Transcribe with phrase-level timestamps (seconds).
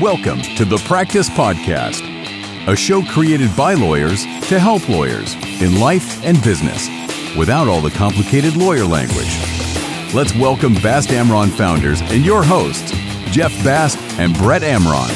[0.00, 2.02] Welcome to the Practice Podcast,
[2.68, 6.86] a show created by lawyers to help lawyers in life and business
[7.36, 9.34] without all the complicated lawyer language.
[10.14, 12.92] Let's welcome Bast Amron founders and your hosts,
[13.32, 15.08] Jeff Bast and Brett Amron.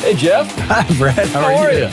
[0.00, 0.50] Hey, Jeff.
[0.58, 1.28] Hi, Brett.
[1.28, 1.78] How, How are, are you?
[1.86, 1.90] you?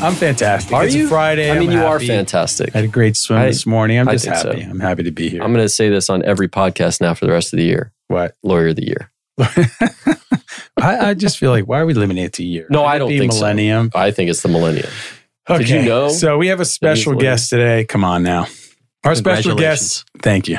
[0.00, 0.72] I'm fantastic.
[0.72, 1.08] Are it's you?
[1.08, 1.50] Friday.
[1.50, 2.74] I mean, I'm you are fantastic.
[2.74, 3.98] I had a great swim I- this morning.
[3.98, 4.48] I'm I just think so.
[4.50, 4.62] happy.
[4.62, 5.42] I'm happy to be here.
[5.42, 7.92] I'm going to say this on every podcast now for the rest of the year.
[8.08, 8.34] what?
[8.42, 9.10] Lawyer of the year.
[10.80, 12.66] I, I just feel like why are we limiting it to year?
[12.70, 13.40] No, Could I don't think so.
[13.40, 13.90] millennium.
[13.94, 14.90] I think it's the millennium.
[15.48, 15.64] Okay.
[15.64, 17.84] Did you know So we have a special guest today.
[17.84, 18.46] Come on now.
[19.04, 20.04] Our special guest.
[20.22, 20.58] Thank you.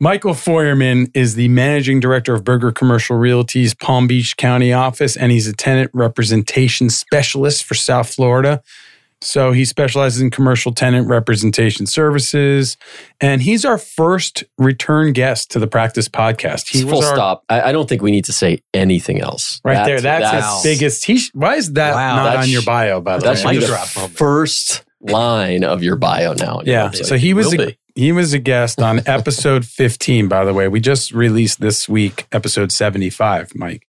[0.00, 5.32] Michael Feuerman is the managing director of Berger Commercial Realty's Palm Beach County office, and
[5.32, 8.62] he's a tenant representation specialist for South Florida.
[9.20, 12.76] So he specializes in commercial tenant representation services,
[13.20, 16.68] and he's our first return guest to the Practice Podcast.
[16.70, 17.44] He Full was our, stop.
[17.48, 19.60] I, I don't think we need to say anything else.
[19.64, 20.00] right there.
[20.00, 21.04] That's, that's his biggest.
[21.04, 22.16] He, sh- why is that Wow.
[22.16, 23.00] not That on sh- your bio?
[23.00, 26.60] By the That way, should be Mic the first line of your bio now.
[26.64, 26.90] Yeah.
[26.90, 27.06] website.
[27.06, 30.68] So he was a, he was a guest on episode 15, by the way.
[30.68, 33.82] We just released this week episode 75, Mike.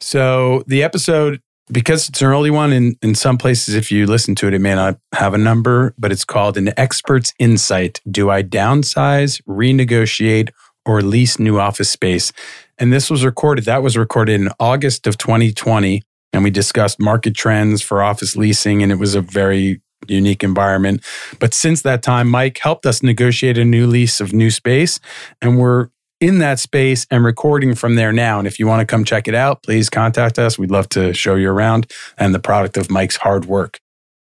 [0.00, 4.34] So the episode, because it's an early one, in, in some places, if you listen
[4.36, 8.00] to it, it may not have a number, but it's called An Expert's Insight.
[8.10, 10.50] Do I downsize, renegotiate,
[10.84, 12.32] or lease new office space?
[12.78, 16.02] And this was recorded, that was recorded in August of 2020.
[16.32, 21.02] And we discussed market trends for office leasing, and it was a very unique environment.
[21.38, 25.00] But since that time, Mike helped us negotiate a new lease of new space,
[25.40, 25.88] and we're
[26.24, 28.38] in that space and recording from there now.
[28.38, 30.58] And if you want to come check it out, please contact us.
[30.58, 33.78] We'd love to show you around and the product of Mike's hard work.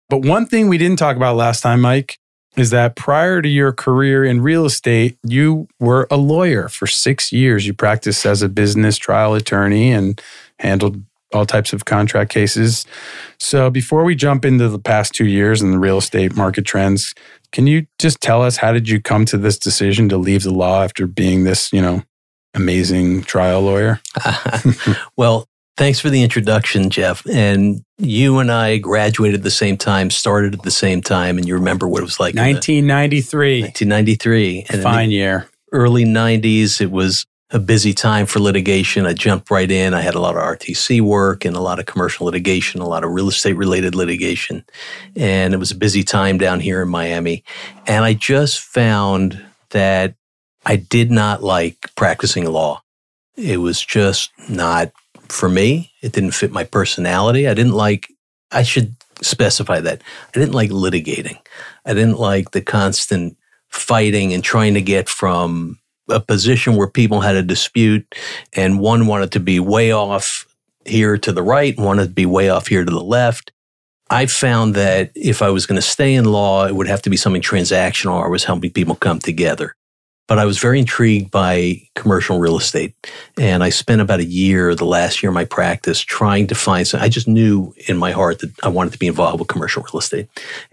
[0.07, 2.19] But one thing we didn't talk about last time, Mike,
[2.55, 7.31] is that prior to your career in real estate, you were a lawyer for six
[7.31, 7.65] years.
[7.65, 10.21] You practiced as a business trial attorney and
[10.59, 12.85] handled all types of contract cases.
[13.39, 17.13] So before we jump into the past two years and the real estate market trends,
[17.51, 20.53] can you just tell us how did you come to this decision to leave the
[20.53, 22.03] law after being this, you know,
[22.53, 23.99] amazing trial lawyer?
[25.17, 27.25] well, thanks for the introduction, Jeff.
[27.27, 31.47] And you and I graduated at the same time, started at the same time, and
[31.47, 33.61] you remember what it was like in the 1993.
[33.61, 34.65] 1993.
[34.69, 35.49] And Fine year.
[35.71, 39.05] early 90s, it was a busy time for litigation.
[39.05, 39.93] I jumped right in.
[39.93, 43.05] I had a lot of RTC work and a lot of commercial litigation, a lot
[43.05, 44.65] of real estate related litigation.
[45.15, 47.45] And it was a busy time down here in Miami.
[47.85, 50.15] And I just found that
[50.65, 52.81] I did not like practicing law.
[53.37, 54.91] It was just not
[55.29, 55.93] for me.
[56.01, 57.47] It didn't fit my personality.
[57.47, 58.11] I didn't like,
[58.51, 60.01] I should specify that.
[60.01, 61.37] I didn't like litigating.
[61.85, 63.37] I didn't like the constant
[63.69, 65.79] fighting and trying to get from
[66.09, 68.15] a position where people had a dispute
[68.53, 70.47] and one wanted to be way off
[70.85, 73.51] here to the right, wanted to be way off here to the left.
[74.09, 77.09] I found that if I was going to stay in law, it would have to
[77.09, 79.75] be something transactional or I was helping people come together.
[80.27, 82.93] But I was very intrigued by commercial real estate.
[83.37, 86.85] And I spent about a year, the last year of my practice, trying to find
[86.85, 87.01] some.
[87.01, 89.99] I just knew in my heart that I wanted to be involved with commercial real
[89.99, 90.27] estate.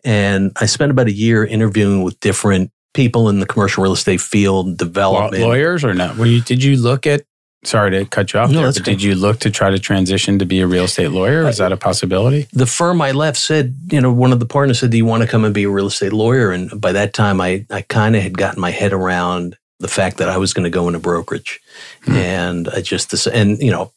[0.05, 4.21] And I spent about a year interviewing with different people in the commercial real estate
[4.21, 5.43] field, Law- development.
[5.43, 6.17] lawyers or not?
[6.17, 7.25] Were you, did you look at,
[7.65, 10.39] sorry to cut you off No, there, but did you look to try to transition
[10.39, 11.47] to be a real estate lawyer?
[11.49, 12.47] Is that a possibility?
[12.53, 15.23] the firm I left said, you know, one of the partners said, Do you want
[15.23, 16.51] to come and be a real estate lawyer?
[16.53, 20.19] And by that time, I, I kind of had gotten my head around the fact
[20.19, 21.61] that I was going to go into brokerage.
[22.05, 22.13] Hmm.
[22.13, 23.91] And I just, and, you know,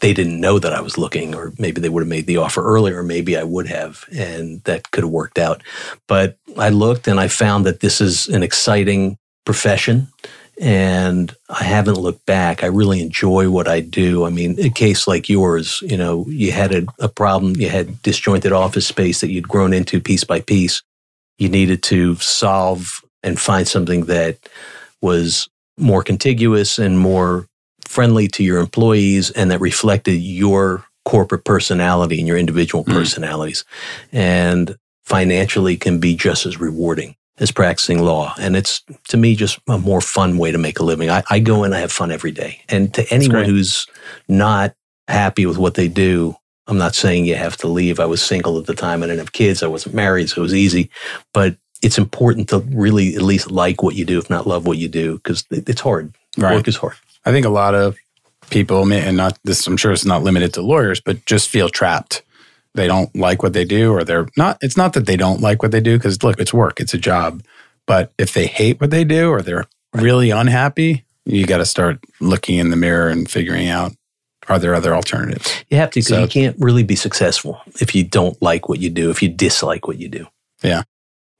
[0.00, 2.62] they didn't know that I was looking, or maybe they would have made the offer
[2.62, 5.62] earlier, or maybe I would have, and that could have worked out.
[6.06, 10.08] But I looked and I found that this is an exciting profession.
[10.60, 12.62] And I haven't looked back.
[12.62, 14.24] I really enjoy what I do.
[14.24, 18.00] I mean, a case like yours, you know, you had a, a problem, you had
[18.02, 20.80] disjointed office space that you'd grown into piece by piece.
[21.38, 24.38] You needed to solve and find something that
[25.00, 27.48] was more contiguous and more
[27.94, 32.92] friendly to your employees and that reflected your corporate personality and your individual Mm.
[32.94, 33.64] personalities.
[34.12, 38.34] And financially can be just as rewarding as practicing law.
[38.40, 41.10] And it's to me just a more fun way to make a living.
[41.10, 42.60] I, I go in, I have fun every day.
[42.68, 43.86] And to anyone who's
[44.28, 44.74] not
[45.08, 46.36] happy with what they do,
[46.66, 48.00] I'm not saying you have to leave.
[48.00, 49.02] I was single at the time.
[49.02, 49.62] I didn't have kids.
[49.62, 50.88] I wasn't married, so it was easy.
[51.34, 54.78] But it's important to really at least like what you do, if not love what
[54.78, 56.14] you do, because it's hard.
[56.38, 56.54] Right.
[56.54, 56.94] Work is hard.
[57.24, 57.96] I think a lot of
[58.50, 62.22] people, and not this, I'm sure it's not limited to lawyers, but just feel trapped.
[62.74, 64.58] They don't like what they do, or they're not.
[64.60, 66.98] It's not that they don't like what they do, because look, it's work, it's a
[66.98, 67.42] job.
[67.86, 71.98] But if they hate what they do, or they're really unhappy, you got to start
[72.20, 73.92] looking in the mirror and figuring out
[74.48, 75.64] are there other alternatives?
[75.70, 78.78] You have to because So- you can't really be successful if you don't like what
[78.78, 80.26] you do, if you dislike what you do.
[80.62, 80.82] Yeah.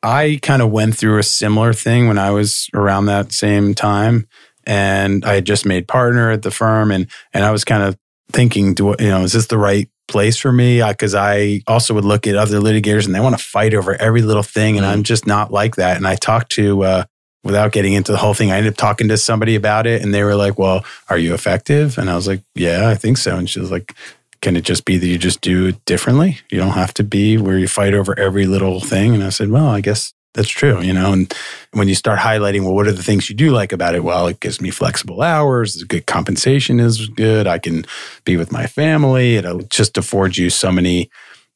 [0.02, 4.26] I kind of went through a similar thing when I was around that same time,
[4.66, 7.96] and I had just made partner at the firm, and and I was kind of
[8.32, 10.82] thinking, do you know, is this the right place for me?
[10.82, 14.22] Because I also would look at other litigators, and they want to fight over every
[14.22, 14.90] little thing, and Mm.
[14.90, 15.96] I'm just not like that.
[15.96, 16.82] And I talked to.
[16.84, 17.04] Uh,
[17.46, 20.14] Without getting into the whole thing, I ended up talking to somebody about it, and
[20.14, 23.36] they were like, "Well, are you effective?" And I was like, "Yeah, I think so."
[23.36, 23.92] And she was like,
[24.40, 26.38] can it just be that you just do it differently?
[26.50, 29.14] You don't have to be where you fight over every little thing.
[29.14, 31.12] And I said, well, I guess that's true, you know.
[31.12, 31.32] And
[31.72, 34.04] when you start highlighting, well, what are the things you do like about it?
[34.04, 35.82] Well, it gives me flexible hours.
[35.84, 37.46] Good compensation is good.
[37.46, 37.86] I can
[38.24, 39.36] be with my family.
[39.36, 41.08] It just affords you so many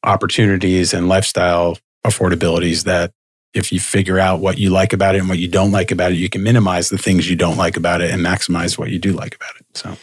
[0.03, 3.11] opportunities and lifestyle affordabilities that
[3.53, 6.11] if you figure out what you like about it and what you don't like about
[6.11, 8.99] it, you can minimize the things you don't like about it and maximize what you
[8.99, 9.65] do like about it.
[9.75, 9.97] So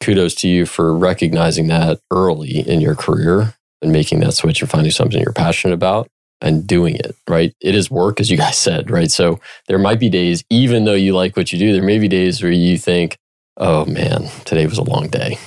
[0.00, 4.70] Kudos to you for recognizing that early in your career and making that switch and
[4.70, 6.08] finding something you're passionate about
[6.40, 7.54] and doing it, right?
[7.60, 9.10] It is work, as you guys said, right?
[9.10, 12.08] So there might be days, even though you like what you do, there may be
[12.08, 13.16] days where you think,
[13.56, 15.38] oh man, today was a long day.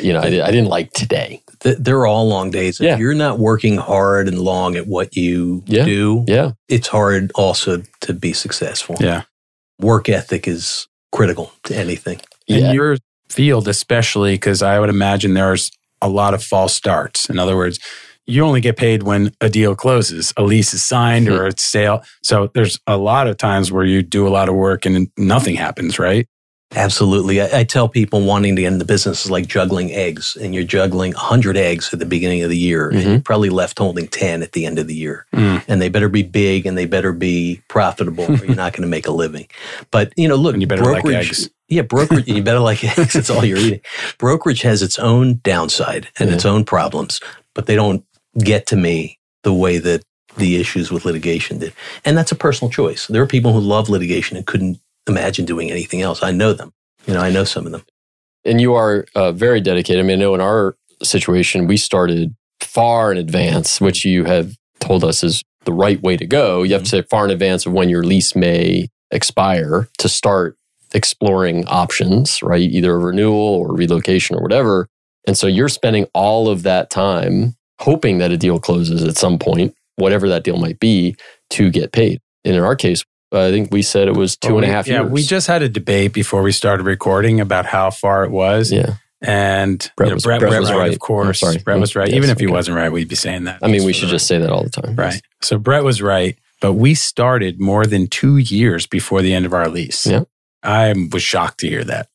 [0.00, 1.42] You know, I, I didn't like today.
[1.60, 2.80] They're all long days.
[2.80, 2.96] If Yeah.
[2.96, 5.84] you're not working hard and long at what you Yeah.
[5.84, 6.52] do, Yeah.
[6.68, 8.96] it's hard also to be successful.
[9.00, 9.22] yeah.
[9.80, 12.20] Work ethic is critical to anything.
[12.46, 12.72] in Yeah.
[12.72, 12.96] your
[13.28, 15.70] field especially because i would imagine there's
[16.00, 17.78] a lot of false starts in other words
[18.28, 22.02] you only get paid when a deal closes a lease is signed or it's sale
[22.22, 25.56] so there's a lot of times where you do a lot of work and nothing
[25.56, 26.26] happens right
[26.76, 27.40] Absolutely.
[27.40, 30.54] I, I tell people wanting to get in the business is like juggling eggs, and
[30.54, 33.04] you're juggling 100 eggs at the beginning of the year, and Mhm.
[33.06, 35.24] you're probably left holding 10 at the end of the year.
[35.34, 35.62] Mm.
[35.66, 38.86] And they better be big and they better be profitable, or you're not going to
[38.88, 39.46] make a living.
[39.90, 41.48] But, you know, look, And you better like eggs.
[41.70, 43.14] Yeah, brokerage, you better like eggs.
[43.16, 43.80] It's all you're eating.
[44.18, 47.18] Brokerage has its own downside and its own problems,
[47.54, 48.04] but they don't
[48.38, 50.02] get to me the way that
[50.36, 51.72] the issues with litigation did.
[52.04, 53.06] And that's a personal choice.
[53.08, 56.22] There are people who love litigation and couldn't imagine doing anything else.
[56.22, 56.72] I know them.
[57.06, 57.82] You know, I know some of them.
[58.44, 60.04] and you are uh, very dedicated.
[60.04, 64.56] I mean, I know in our situation, we started far in advance, which you have
[64.80, 66.62] told us is the right way to go.
[66.62, 70.56] You have to say far in advance of when your lease may expire to start
[70.94, 72.60] exploring options, right?
[72.60, 74.88] Either a renewal or relocation or whatever.
[75.26, 79.38] And so you're spending all of that time hoping that a deal closes at some
[79.38, 81.16] point, whatever that deal might be,
[81.50, 82.20] to get paid.
[82.44, 85.00] And in our case, I think we said it was two and a half yeah
[85.00, 85.06] years.
[85.06, 88.72] Yeah, we just had a debate before we started recording about how far it was
[88.72, 88.94] yeah.
[89.20, 90.92] and Brett you know, was- brett, Brett Brett was was right right.
[90.94, 91.62] of course I'm sorry.
[91.62, 92.52] brett was right Yes, even if he okay.
[92.52, 94.48] wasn't right we'd be saying that I mean, we should for the just say that
[94.50, 94.96] all the time.
[94.96, 95.20] Right.
[95.42, 99.52] So Brett was right, but we started more than two years before the end of
[99.52, 100.06] our lease.
[100.06, 100.24] Yeah.
[100.62, 102.08] I was shocked to hear that.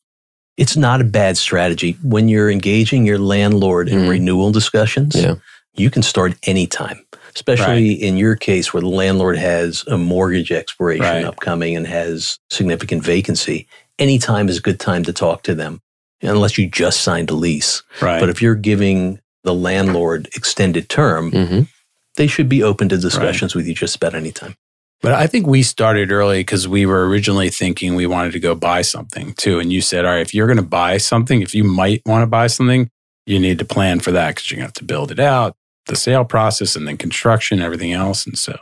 [0.56, 1.96] It's not a bad strategy.
[2.02, 4.08] When you're engaging your landlord in Mhm.
[4.08, 5.34] renewal discussions, Yeah.
[5.74, 7.04] You can start anytime,
[7.34, 11.24] especially in your case where the landlord has a mortgage expiration Right.
[11.24, 13.66] upcoming and has significant vacancy.
[13.98, 15.80] Anytime is a good time to talk to them,
[16.22, 17.82] unless you just signed a lease.
[18.00, 18.20] Right.
[18.20, 21.60] But if you're giving the landlord extended term, hmm
[22.16, 24.54] they should be open to discussions with you just about any time.
[25.02, 28.54] But I think we started early because we were originally thinking we wanted to go
[28.54, 29.58] buy something too.
[29.58, 32.22] And you said, all right, if you're going to buy something, if you might want
[32.22, 32.88] to buy something,
[33.26, 35.56] you need to plan for that because you're going to have to build it out,
[35.86, 38.26] the sale process, and then construction, everything else.
[38.26, 38.56] And so,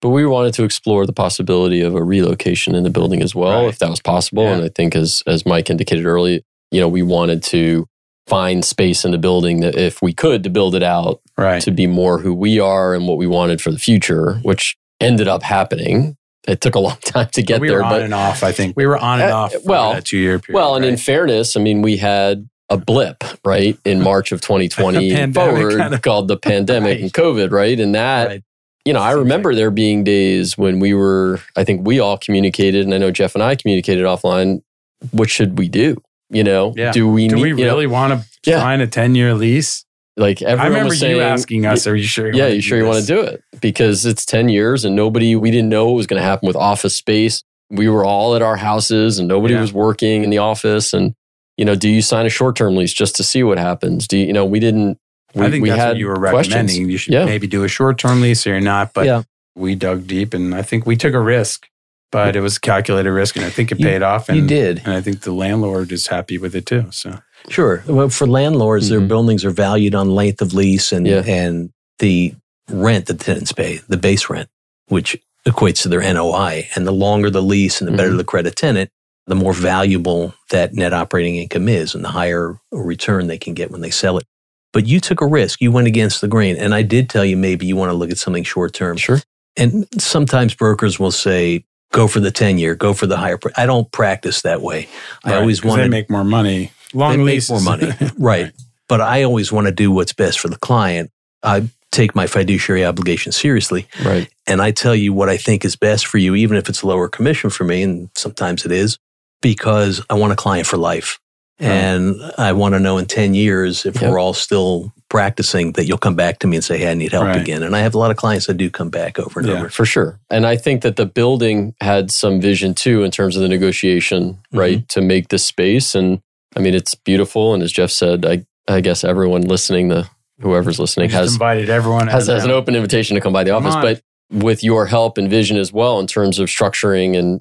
[0.00, 3.62] But we wanted to explore the possibility of a relocation in the building as well,
[3.62, 3.68] Right.
[3.70, 4.44] if that was possible.
[4.44, 4.54] Yeah.
[4.56, 7.86] And I think, as as Mike indicated early, you know, we wanted to
[8.26, 11.60] find space in the building that, if we could, to build it out right.
[11.62, 15.28] to be more who we are and what we wanted for the future, which ended
[15.28, 16.16] up happening.
[16.48, 18.42] It took a long time to get we there, We were on but and off.
[18.42, 19.54] I think we were on and Uh, off.
[19.64, 20.54] well- for that two year period.
[20.58, 24.98] well, and in fairness, I mean, we had a blip right in March of 2020
[25.10, 27.00] A and pandemic forward kind of- called the pandemic Right.
[27.02, 27.78] and COVID, right?
[27.78, 28.42] And that Right.
[28.84, 32.84] you know, I remember there being days when we were, I think we all communicated,
[32.84, 34.62] and I know Jeff and I communicated offline.
[35.10, 35.96] What should we do?
[36.30, 36.92] You know, Yeah.
[36.92, 38.58] do we do need, we you know, really want to Yeah.
[38.60, 39.84] sign a 10 year lease?
[40.16, 42.32] like I everyone remember was saying, you asking us, are you sure?
[42.32, 43.42] yeah, you sure you want to do it?
[43.60, 46.54] Because it's 10 years and nobody, we didn't know what was going to happen with
[46.54, 47.42] office space.
[47.68, 49.60] We were all at our houses and nobody Yeah.
[49.62, 50.92] was working in the office.
[50.92, 51.14] And,
[51.56, 54.06] you know, do you sign a short term lease just to see what happens?
[54.08, 54.98] Do you, you know, we didn't,
[55.34, 56.54] we, I think we that's had what you were questions.
[56.54, 56.90] recommending.
[56.90, 57.24] You should Yeah.
[57.24, 58.92] maybe do a short term lease or not.
[58.94, 59.22] But Yeah.
[59.54, 61.66] we dug deep and I think we took a risk,
[62.12, 64.28] but it was a calculated risk and I think it You- paid off.
[64.28, 64.82] And, you did.
[64.84, 66.86] And I think the landlord is happy with it too.
[66.90, 67.18] So,
[67.50, 67.82] Sure.
[67.86, 69.08] Well, for landlords, their Mhm.
[69.08, 71.22] buildings are valued on length of lease and Yeah.
[71.26, 72.34] and the
[72.70, 74.48] rent that tenants pay, the base rent,
[74.88, 76.68] which equates to their NOI.
[76.74, 78.16] And the longer the lease and the better Mhm.
[78.16, 78.88] the credit tenant,
[79.26, 83.70] the more valuable that net operating income is and the higher return they can get
[83.70, 84.24] when they sell it.
[84.72, 85.60] But you took a risk.
[85.60, 86.56] You went against the grain.
[86.56, 88.96] And I did tell you maybe you want to look at something short term.
[88.96, 89.20] Sure.
[89.56, 93.38] And sometimes brokers will say, go for the 10 year, go for the higher.
[93.38, 93.50] Pr-.
[93.56, 94.88] I don't practice that way.
[95.24, 96.72] I always want to make more money.
[96.92, 97.50] Long they make leases.
[97.50, 97.92] more money.
[98.18, 98.52] right.
[98.88, 101.10] But I always want to do what's best for the client.
[101.42, 103.86] I take my fiduciary obligation seriously.
[104.04, 104.28] Right.
[104.46, 107.08] And I tell you what I think is best for you, even if it's lower
[107.08, 107.82] commission for me.
[107.84, 108.98] And sometimes it is
[109.44, 111.20] because I want a client for life.
[111.60, 111.68] Right.
[111.70, 114.10] And I want to know in 10 years if Yep.
[114.10, 117.12] we're all still practicing that you'll come back to me and say, Hey, I need
[117.12, 117.40] help Right.
[117.40, 117.62] again.
[117.62, 119.54] And I have a lot of clients that do come back over and Yeah.
[119.58, 119.68] over.
[119.68, 120.18] For sure.
[120.30, 124.22] And I think that the building had some vision too in terms of the negotiation,
[124.32, 124.58] mm-hmm.
[124.58, 124.88] right?
[124.88, 125.94] To make this space.
[125.94, 126.20] And
[126.56, 127.52] I mean, it's beautiful.
[127.54, 130.08] And as Jeff said, I, I guess everyone listening, the
[130.40, 132.08] whoever's listening has invited everyone.
[132.08, 133.76] has, has an open invitation to come by the Come office.
[133.76, 133.82] on.
[133.82, 134.00] But
[134.44, 137.40] with your help and vision as well in terms of structuring and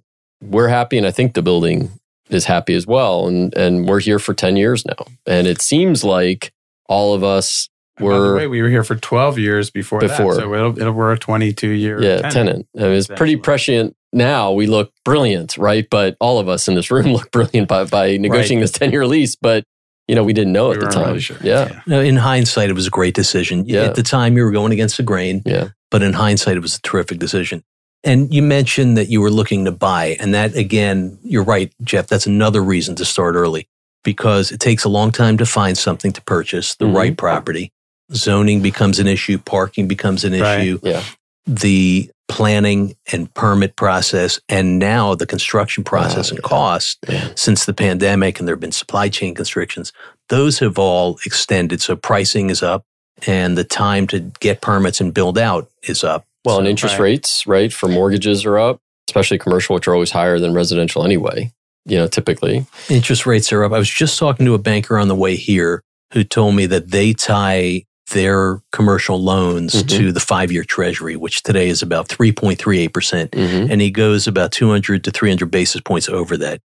[0.50, 1.90] we're happy and I think the building
[2.30, 3.28] is happy as well.
[3.28, 5.06] And and we're here for 10 years now.
[5.26, 6.52] And it seems like
[6.88, 10.00] all of us And by the were way, we were here for 12 years before,
[10.00, 10.36] Before.
[10.36, 10.42] that.
[10.42, 12.68] So it'll, it'll, we're a 22 year yeah, tenant.
[12.78, 14.52] I mean, it's pretty prescient now.
[14.52, 15.88] We look brilliant, right?
[15.90, 19.06] But all of us in this room look brilliant by, by negotiating this 10 year
[19.06, 19.36] lease.
[19.36, 19.64] But,
[20.08, 21.08] you know, we didn't know We at the time.
[21.08, 21.38] really sure.
[21.42, 21.82] Yeah.
[21.88, 23.66] Now, In hindsight, it was a great decision.
[23.66, 23.84] Yeah.
[23.84, 25.42] At the time, you were going against the grain.
[25.46, 25.70] Yeah.
[25.92, 27.64] but in hindsight, it was a terrific decision.
[28.04, 30.18] And you mentioned that you were looking to buy.
[30.20, 32.08] And that, again, you're right, Jeff.
[32.08, 33.68] That's another reason to start early
[34.04, 36.96] because it takes a long time to find something to purchase, the Mhm.
[36.96, 37.72] right property.
[38.14, 40.60] Zoning becomes an issue, parking becomes an Right.
[40.60, 41.02] issue, Yeah.
[41.48, 46.48] the planning and permit process, and now the construction process Wow, and yeah.
[46.50, 47.28] cost Yeah.
[47.36, 49.94] since the pandemic and there have been supply chain constrictions,
[50.30, 51.82] those have all extended.
[51.82, 52.84] So pricing is up
[53.26, 56.26] and the time to get permits and build out is up.
[56.46, 57.04] Well, and interest right.
[57.06, 61.52] rates, right, for mortgages are up, especially commercial, which are always higher than residential anyway,
[61.86, 62.66] you know, typically.
[62.90, 63.72] interest rates are up.
[63.72, 65.84] I was just talking to a banker on the way here
[66.14, 69.88] who told me that they tie their commercial loans Mhm.
[69.98, 73.32] to the five year treasury, which today is about 3.38%.
[73.32, 73.72] Mm-hmm.
[73.72, 76.60] And he goes about 200 to 300 basis points over that.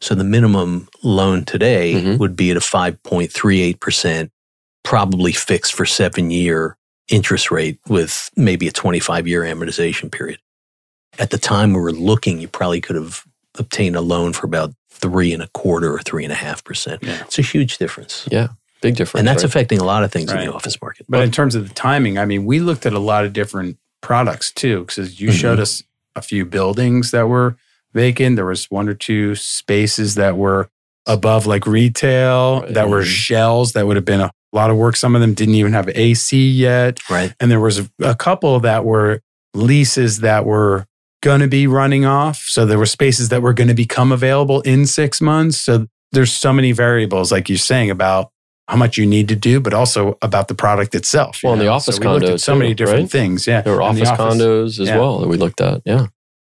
[0.00, 2.18] So the minimum loan today Mhm.
[2.18, 4.30] would be at a 5.38%,
[4.82, 6.76] probably fixed for seven year
[7.10, 10.38] interest rate with maybe a 25 year amortization period.
[11.18, 13.24] At the time we were looking, you probably could have
[13.58, 17.02] obtained a loan for about three and a quarter or three and a half percent.
[17.02, 17.20] Yeah.
[17.22, 18.26] It's a huge difference.
[18.30, 18.48] Yeah.
[18.80, 19.20] Big difference.
[19.20, 19.50] And that's right?
[19.50, 21.06] affecting a lot of things in the office market.
[21.08, 23.76] But in terms of the timing, I mean, we looked at a lot of different
[24.00, 25.32] products too, because you Mhm.
[25.40, 25.82] showed us
[26.16, 27.56] a few buildings that were
[27.92, 28.36] vacant.
[28.36, 30.70] There was one or two spaces that were
[31.06, 32.74] above like retail Right.
[32.74, 33.06] that were Mhm.
[33.06, 34.96] shells that would have been a lot of work.
[34.96, 36.98] Some of them didn't even have AC yet.
[37.10, 37.34] right.
[37.40, 39.20] And there was a, a couple that were
[39.54, 40.86] leases that were
[41.22, 42.38] going to be running off.
[42.48, 45.58] So there were spaces that were going to become available in six months.
[45.58, 48.30] So there's so many variables, like you're saying, about
[48.68, 51.40] how much you need to do, but also about the product itself.
[51.42, 53.10] Well, and the office so we looked condos at so many different right?
[53.10, 53.46] things.
[53.46, 53.62] Yeah.
[53.62, 54.98] There were And the office, condos as Yeah.
[54.98, 55.82] well that we looked at.
[55.84, 56.06] Yeah.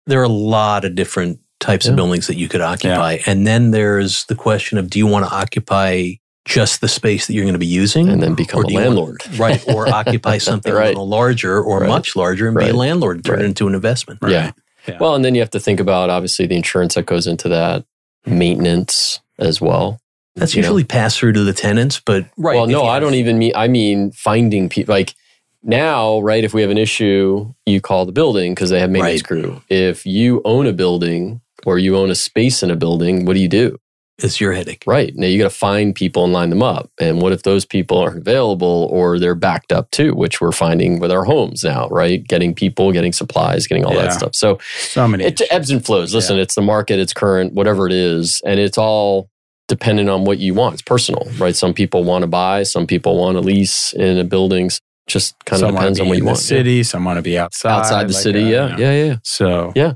[0.07, 1.91] There are a lot of different types Yeah.
[1.91, 3.19] of buildings that you could occupy.
[3.25, 6.13] And then there's the question of do you want to occupy
[6.47, 8.09] just the space that you're going to be using?
[8.09, 9.21] And then become a do you want- landlord.
[9.39, 9.63] right.
[9.67, 10.85] Or occupy something Right.
[10.85, 11.89] a little larger or Right.
[11.89, 13.43] much larger and be a landlord and turn Right.
[13.45, 14.19] it into an investment.
[14.21, 14.31] Right.
[14.31, 14.51] Yeah.
[14.87, 14.97] Yeah.
[14.99, 17.83] Well, and then you have to think about obviously the insurance that goes into that,
[18.25, 19.99] maintenance as well.
[20.35, 20.67] That's You know?
[20.67, 22.55] usually passed through to the tenants, but right.
[22.55, 23.51] Well, no, I don't even mean.
[23.55, 24.93] I mean finding people.
[24.93, 25.15] Like
[25.63, 26.43] now, right?
[26.43, 29.27] If we have an issue, you call the building because they have maintenance Right.
[29.41, 29.61] crew.
[29.69, 33.39] If you own a building or you own a space in a building, what do
[33.39, 33.77] you do?
[34.19, 34.83] It's your headache.
[34.87, 36.89] Right now, you got to find people and line them up.
[36.99, 40.15] And what if those people aren't available or they're backed up too?
[40.15, 42.27] Which we're finding with our homes now, right?
[42.27, 44.03] Getting people, getting supplies, getting all Yeah.
[44.03, 44.31] that stuff.
[44.33, 45.23] So So many.
[45.25, 46.15] it ebbs and flows.
[46.15, 49.29] Listen, it's the market, it's current, whatever it is, and it's all
[49.67, 50.73] dependent on what you want.
[50.73, 51.55] It's personal, right?
[51.55, 54.79] Some people want to buy, some people want to lease in a buildings.
[55.05, 56.39] Just kind some of depends on what in you the want.
[56.39, 56.81] city.
[56.83, 57.71] Some want to be outside.
[57.71, 59.15] Outside the like, city, uh, yeah, yeah, yeah.
[59.23, 59.93] So Yeah.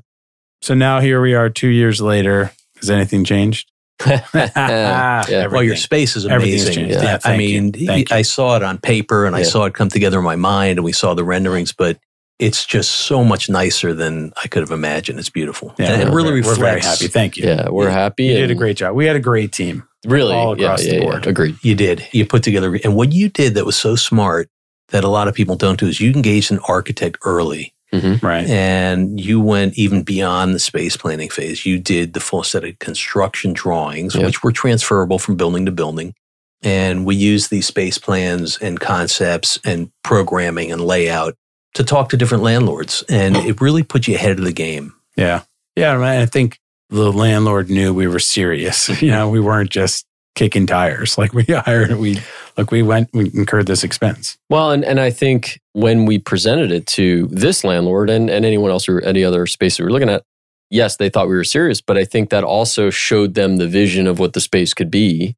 [0.61, 2.51] So now here we are, two years later.
[2.79, 3.70] Has anything changed?
[4.07, 4.25] Yeah.
[4.33, 5.23] yeah.
[5.29, 5.47] Yeah.
[5.47, 6.73] Well, your space is amazing.
[6.73, 6.95] changed.
[7.03, 7.71] Yeah, I thank you.
[7.71, 10.77] mean, I saw it on paper and I saw it come together in my mind
[10.79, 11.99] and we saw the renderings, but
[12.39, 15.19] it's just so much nicer than I could have imagined.
[15.19, 15.75] It's beautiful.
[15.77, 17.07] Yeah, and it we're really very- We're very happy.
[17.07, 17.47] Thank you.
[17.47, 18.25] Yeah, we're happy.
[18.25, 18.95] You did a great job.
[18.95, 19.83] We had a great team.
[20.07, 21.01] really all yeah, across the yeah, yeah.
[21.01, 21.27] board.
[21.27, 21.55] Agreed.
[21.61, 22.07] You did.
[22.11, 24.49] You put together, and what you did that was so smart
[24.87, 28.25] that a lot of people don't do is you engaged an architect early Mm-hmm.
[28.25, 28.47] Right.
[28.47, 31.65] and you went even beyond the space planning phase.
[31.65, 34.25] You did the full set of construction drawings, Yeah.
[34.25, 36.13] which were transferable from building to building.
[36.61, 41.35] And we used these space plans and concepts and programming and layout
[41.73, 43.03] to talk to different landlords.
[43.09, 44.93] And it really put you ahead of the game.
[45.17, 45.41] Yeah.
[45.75, 45.99] Yeah.
[46.01, 48.89] I think the landlord knew we were serious.
[49.01, 51.17] you know, we weren't just kicking tires.
[51.21, 52.19] Like we hired, we
[52.57, 54.37] like we went, we incurred this expense.
[54.49, 58.71] Well, and, and I think when we presented it to this landlord and, and anyone
[58.71, 60.23] else or any other space that we were looking at,
[60.69, 64.07] yes, they thought we were serious, but I think that also showed them the vision
[64.07, 65.35] of what the space could be.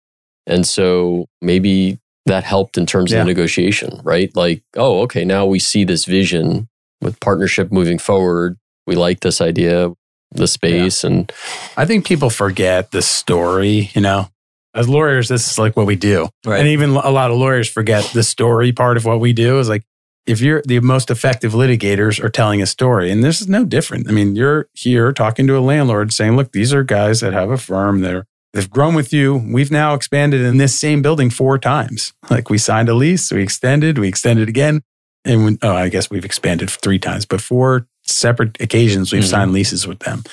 [0.47, 3.19] And so maybe that helped in terms Yeah.
[3.19, 4.33] of the negotiation, right?
[4.35, 6.67] Like, oh, okay, now we see this vision
[7.01, 8.57] with partnership moving forward.
[8.87, 9.91] We like this idea,
[10.31, 11.31] the space, and
[11.77, 14.29] I think people forget the story, you know.
[14.75, 16.29] As lawyers, this is like what we do.
[16.45, 16.59] Right.
[16.59, 19.69] And even a lot of lawyers forget the story part of what we do is
[19.69, 19.83] like
[20.25, 24.07] if you're the most effective litigators are telling a story, and this is no different.
[24.07, 27.49] I mean, you're here talking to a landlord saying, look, these are guys that have
[27.51, 27.99] a firm.
[28.01, 29.35] They're they've grown with you.
[29.35, 32.13] We've now expanded in this same building four times.
[32.29, 34.81] Like we signed a lease, we extended, we extended again.
[35.25, 39.29] And when, oh, I guess we've expanded three times, but four separate occasions we've Mhm.
[39.29, 40.23] signed leases with them.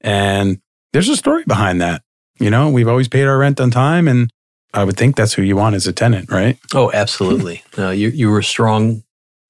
[0.00, 0.58] And
[0.92, 2.02] there's a story behind that.
[2.38, 4.30] You know, we've always paid our rent on time and
[4.74, 6.58] I would think that's who you want as a tenant, right?
[6.74, 7.62] Oh, absolutely.
[7.78, 9.02] no, you you were a strong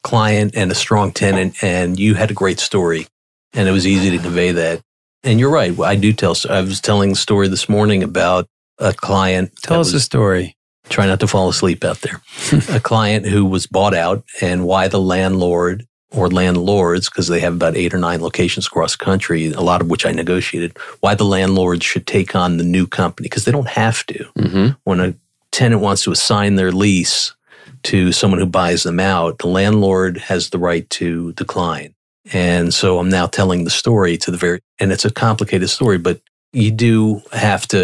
[0.05, 3.09] client and a strong tenant, and you had a great story,
[3.53, 4.81] and it was easy to convey that.
[5.25, 5.77] And you're right.
[5.81, 6.37] I do tell.
[6.49, 8.47] I was telling a story this morning about
[8.79, 9.51] a client.
[9.63, 10.57] Tell us was- a story.
[10.89, 12.23] Try not to fall asleep out there.
[12.77, 17.55] a client who was bought out, and why the landlord or landlords, because they have
[17.55, 21.25] about eight or nine locations across country, a lot of which I negotiated, why the
[21.25, 24.77] landlords should take on the new company because they don't have to Mhm.
[24.85, 25.15] when a
[25.53, 27.33] tenant wants to assign their lease
[27.85, 31.93] to someone who buys them out, the landlord has the right to decline.
[32.33, 35.99] And so I'm now telling the story to the very, and it's a complicated story,
[35.99, 36.21] but
[36.53, 37.77] you do have to,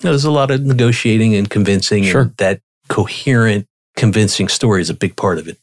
[0.00, 2.22] you know, there's a lot of negotiating and convincing, Sure.
[2.22, 5.58] and that coherent, convincing story is a big part of it.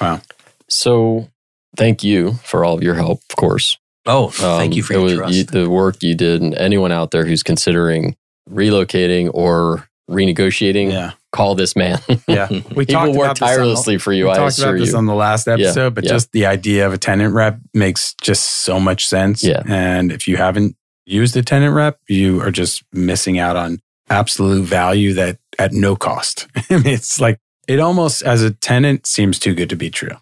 [0.00, 0.20] Wow.
[0.68, 1.28] So
[1.76, 3.78] thank you for all of your help, of course.
[4.06, 5.34] Oh, thank Um, you for your was- trust.
[5.34, 8.16] you- the work you did, and anyone out there who's considering
[8.50, 11.12] relocating or renegotiating, Yeah.
[11.32, 11.98] call this man.
[12.28, 12.48] Yeah.
[12.76, 14.26] We will work about this on tirelessly for you.
[14.26, 14.98] we I talked assure about this you.
[14.98, 16.10] on the last episode, but yeah.
[16.10, 19.42] just the idea of a tenant rep makes just so much sense.
[19.42, 19.62] Yeah.
[19.66, 24.64] And if you haven't used a tenant rep, you are just missing out on absolute
[24.64, 26.46] value that at no cost.
[26.70, 30.16] I mean, it's like it almost as a tenant seems too good to be true.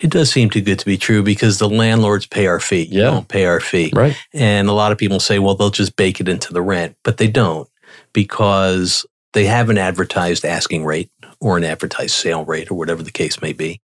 [0.00, 2.88] It does seem too good to be true because the landlords pay our fee.
[2.90, 3.04] Yeah.
[3.04, 3.90] don't pay our fee.
[3.94, 4.16] right.
[4.34, 7.16] And a lot of people say, well, they'll just bake it into the rent, but
[7.16, 7.68] they don't
[8.12, 13.10] because they have an advertised asking rate or an advertised sale rate or whatever the
[13.10, 13.80] case may be.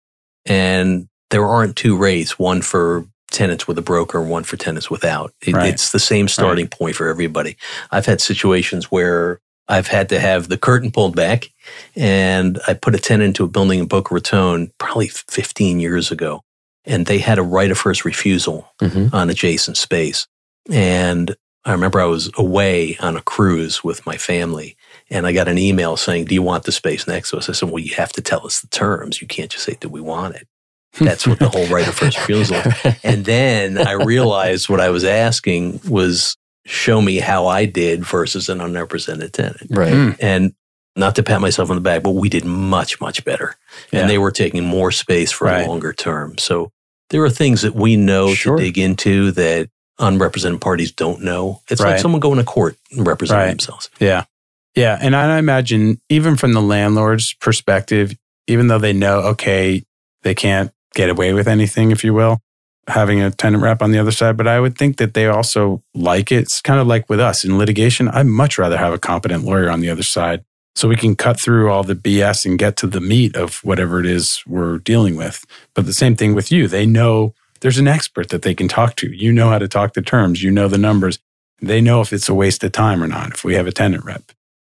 [0.45, 4.89] And there aren't two rates, one for tenants with a broker and one for tenants
[4.89, 5.33] without.
[5.45, 5.73] It- Right.
[5.73, 7.57] It's the same starting point for everybody.
[7.91, 9.39] I've had situations where
[9.71, 11.49] I've had to have the curtain pulled back
[11.95, 16.41] and I put a tenant into a building in Boca Raton probably 15 years ago.
[16.83, 20.27] And they had a right of first refusal hmm on adjacent space.
[20.69, 24.75] And I remember I was away on a cruise with my family
[25.09, 27.49] and I got an email saying, Do you want the space next to us?
[27.49, 29.21] I said, Well, you have to tell us the terms.
[29.21, 30.47] You can't just say, Do we want it?
[30.99, 32.95] That's what the whole right of first refusal is.
[33.03, 38.49] And then I realized what I was asking was show me how I did versus
[38.49, 39.67] an unrepresented tenant.
[39.69, 39.93] Right.
[39.93, 40.17] Mm.
[40.19, 40.53] And
[40.95, 43.55] not to pat myself on the back, but we did much, much better.
[43.91, 44.01] Yeah.
[44.01, 45.65] And they were taking more space for Right.
[45.65, 46.37] a longer term.
[46.37, 46.71] So
[47.09, 48.57] there are things that we know Sure.
[48.57, 49.69] to dig into that
[49.99, 51.61] unrepresented parties don't know.
[51.69, 53.49] It's like someone going to court and representing Right.
[53.51, 53.89] themselves.
[53.99, 54.25] Yeah.
[54.75, 54.97] Yeah.
[55.01, 58.13] And I imagine even from the landlord's perspective,
[58.47, 59.83] even though they know, okay,
[60.23, 62.39] they can't get away with anything, if you will,
[62.91, 64.37] having a tenant rep on the other side.
[64.37, 66.39] But I would think that they also like it.
[66.43, 68.07] It's kind of like with us in litigation.
[68.07, 70.43] I'd much rather have a competent lawyer on the other side
[70.75, 73.99] so we can cut through all the BS and get to the meat of whatever
[73.99, 75.45] it is we're dealing with.
[75.73, 76.67] But the same thing with you.
[76.67, 79.11] They know there's an expert that they can talk to.
[79.11, 81.19] You know how to talk the terms, you know the numbers.
[81.61, 84.03] They know if it's a waste of time or not if we have a tenant
[84.03, 84.31] rep.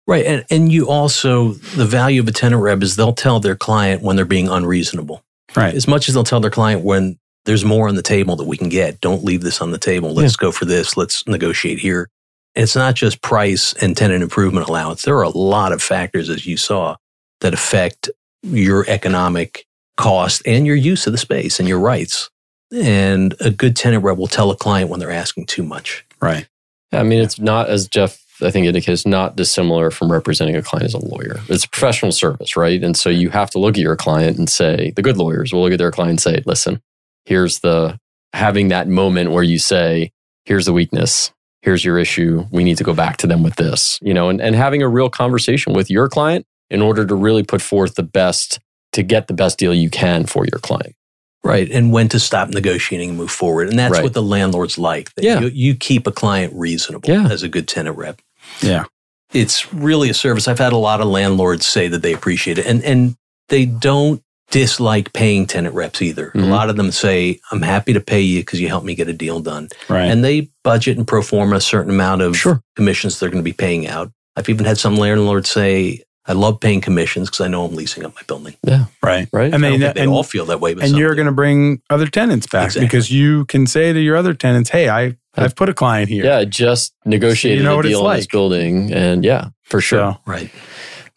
[0.08, 0.26] Right.
[0.26, 4.02] And, and you also, the value of a tenant rep is they'll tell their client
[4.02, 5.24] when they're being unreasonable.
[5.56, 5.76] Right.
[5.76, 8.58] As much as they'll tell their client when there's more on the table that we
[8.58, 10.14] can get, don't leave this on the table.
[10.14, 10.96] Let's go for this.
[10.96, 12.08] Let's negotiate here.
[12.54, 15.04] It's not just price and tenant improvement allowance.
[15.04, 16.98] There are a lot of factors, as you saw,
[17.40, 18.10] that affect
[18.44, 19.66] your economic
[19.98, 22.30] cost and your use of the space and your rights.
[22.74, 26.06] And a good tenant rep will tell a client when they're asking too much.
[26.22, 26.48] Right.
[26.92, 30.86] I mean, it's not as Jeff, I think, indicates not dissimilar from representing a client
[30.86, 31.40] as a lawyer.
[31.48, 32.84] It's a professional service, right?
[32.84, 35.62] And so you have to look at your client and say, the good lawyers will
[35.62, 36.82] look at their client and say, listen,
[37.26, 37.98] here's the
[38.34, 40.12] having that moment where you say,
[40.46, 41.32] here's the weakness,
[41.62, 42.46] here's your issue.
[42.52, 44.88] We need to go back to them with this, you know, and, and having a
[44.90, 48.60] real conversation with your client in order to really put forth the best
[48.94, 50.96] to get the best deal you can for your client.
[51.44, 51.70] Right.
[51.72, 53.68] And when to stop negotiating and move forward.
[53.70, 54.04] And that's Right.
[54.04, 55.14] what the landlords like.
[55.16, 55.40] that Yeah.
[55.40, 57.28] You, you keep a client reasonable Yeah.
[57.30, 58.22] as a good tenant rep.
[58.62, 58.86] Yeah.
[59.34, 60.48] It's really a service.
[60.48, 62.66] I've had a lot of landlords say that they appreciate it.
[62.68, 63.16] And and
[63.50, 66.32] they don't dislike paying tenant reps either.
[66.36, 66.44] Mhm.
[66.44, 69.08] A lot of them say, I'm happy to pay you because you helped me get
[69.08, 69.70] a deal done.
[69.90, 70.06] Right.
[70.06, 72.62] And they budget and pro forma a certain amount of Sure.
[72.76, 74.12] commissions they're going to be paying out.
[74.36, 78.06] I've even had some landlords say, I love paying commissions because I know I'm leasing
[78.06, 78.54] up my building.
[78.66, 78.86] Yeah.
[79.02, 79.28] Right.
[79.34, 79.52] Right.
[79.52, 81.26] I I mean, don't think they and, all feel that way, but and you're going
[81.26, 82.86] to bring other tenants back Exactly.
[82.86, 86.24] because you can say to your other tenants, "Hey, I I've put a client here."
[86.24, 89.26] Yeah, I just negotiated So you know a what it's deal in this building, and
[89.26, 90.14] yeah, for sure.
[90.14, 90.52] So, right.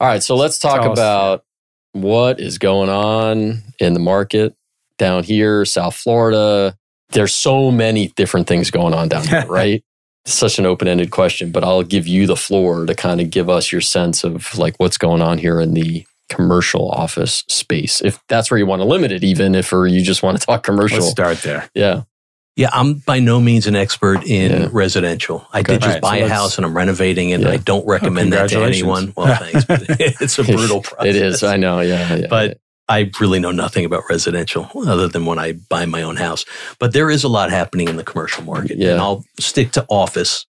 [0.01, 1.44] All right, so let's talk about
[1.95, 4.55] what is going on in the market
[4.99, 6.77] down here, South Florida.
[7.11, 9.83] There's so many different things going on down here, right?
[10.27, 13.71] Such an open-ended question, but I'll give you the floor to kind of give us
[13.71, 18.01] your sense of like what's going on here in the commercial office space.
[18.01, 20.45] If that's where you want to limit it, even if or you just want to
[20.45, 20.99] talk commercial.
[20.99, 21.71] let's start there.
[21.75, 22.03] Yeah.
[22.57, 24.69] Yeah, I'm by no means an expert in Yeah.
[24.73, 25.47] residential.
[25.53, 27.41] I did just Alright, buy so a house and I'm renovating it.
[27.41, 27.51] Yeah.
[27.51, 29.13] I don't recommend that to anyone.
[29.17, 29.65] Well, thanks.
[29.65, 31.07] But it's a brutal process.
[31.07, 31.43] It is.
[31.43, 31.81] I know.
[31.81, 32.15] Yeah.
[32.15, 36.15] yeah But I really know nothing about residential other than when I buy my own
[36.17, 36.45] house.
[36.79, 38.79] But there is a lot happening in the commercial market.
[38.79, 38.93] Yeah.
[38.93, 40.47] And I'll stick to office.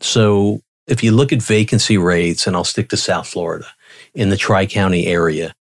[0.00, 3.66] So if you look at vacancy rates, and I'll stick to South Florida
[4.14, 5.54] in the Tri County area,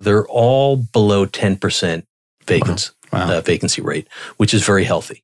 [0.00, 2.04] they're all below 10%
[2.46, 3.30] vacancy, Wow.
[3.38, 5.22] uh, vacancy rate, which is very healthy.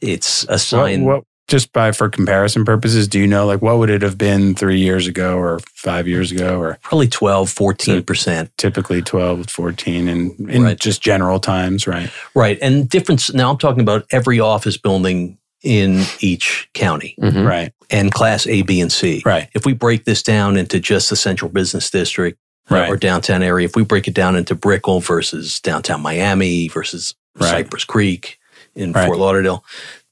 [0.00, 1.04] It's a What, sign.
[1.04, 4.54] what just by for comparison purposes, do you know like what would it have been
[4.54, 8.50] three years ago or five years ago or probably 12, 14%.
[8.56, 10.78] typically 12, 14 and in Right.
[10.78, 12.08] just general times, right?
[12.36, 12.56] Right.
[12.62, 13.32] And difference.
[13.34, 17.44] Now I'm talking about every office building in each county Mhm.
[17.46, 17.72] Right.
[17.90, 19.20] and class A, B, and C.
[19.26, 19.48] Right.
[19.52, 22.38] If we break this down into just the central business district
[22.70, 22.88] uh, Right.
[22.88, 27.50] or downtown area, if we break it down into Brickell versus downtown Miami versus Right.
[27.50, 28.38] Cypress Creek
[28.74, 29.06] in Right.
[29.06, 29.64] Fort Lauderdale,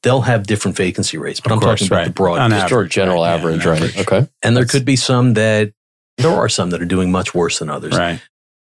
[0.03, 1.41] they'll have different vacancy rates.
[1.41, 2.07] But Of I'm course, talking about right.
[2.07, 2.39] the broad.
[2.41, 2.63] On district.
[2.65, 3.83] Just your general right, average, on right?
[3.83, 3.99] average.
[3.99, 4.29] Okay.
[4.43, 5.73] and there that's- could be some that
[6.17, 7.97] there are some that are doing much worse than others.
[7.97, 8.21] Right.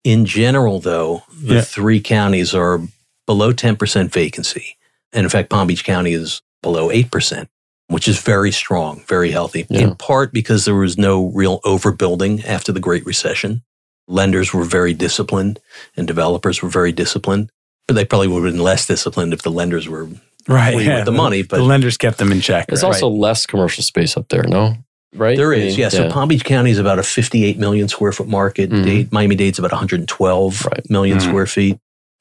[0.04, 1.62] In general, though, the Yeah.
[1.62, 2.82] three counties are
[3.28, 4.78] below 10% vacancy.
[5.14, 7.50] And in fact, Palm Beach County is below 8%,
[7.88, 9.82] which is very strong, very healthy, Yeah.
[9.82, 13.64] in part because there was no real overbuilding after the Great Recession.
[14.08, 15.60] Lenders were very disciplined
[15.96, 17.52] and developers were very disciplined.
[17.88, 20.08] But they probably would have been less disciplined if the lenders were
[20.48, 20.74] Right.
[20.74, 21.44] free with the money.
[21.44, 22.68] But the lenders kept them in check.
[22.68, 22.88] There's right?
[22.90, 24.76] also less commercial space up there, no?
[25.14, 25.36] Right?
[25.38, 25.90] There is, I mean, yeah.
[25.90, 28.70] So Palm Beach County is about a 58 million square foot market.
[28.70, 30.90] Dade, Miami Dade's about 112 Right.
[30.90, 31.22] million Mhm.
[31.28, 31.78] square feet.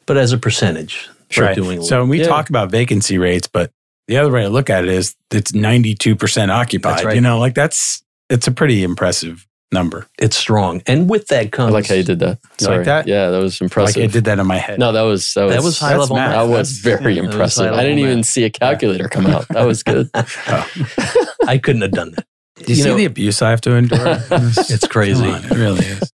[0.06, 1.54] But as a percentage, they're right.
[1.56, 2.26] doing a So when we Yeah.
[2.26, 3.70] talk about vacancy rates, but
[4.08, 6.94] the other way to look at it is it's 92% occupied.
[6.96, 7.14] That's right.
[7.14, 10.06] You know, like that's, it's a pretty impressive number.
[10.18, 10.82] it's strong.
[10.86, 12.38] And with that I comes like how you did that.
[12.58, 12.78] Sorry.
[12.78, 13.06] like that?
[13.06, 14.02] Yeah, that was Like impressive.
[14.02, 14.78] I did that in my head.
[14.78, 16.30] no, that was that was that was high level math.
[16.30, 16.46] math.
[16.48, 17.66] That was very that was impressive.
[17.74, 18.26] high I didn't even math.
[18.26, 19.46] see a calculator come out.
[19.48, 20.10] That was good.
[20.14, 22.26] I couldn't have done that.
[22.56, 24.18] Do you, you see know- the abuse I have to endure?
[24.30, 25.22] It's crazy.
[25.22, 26.12] Come on, it really is.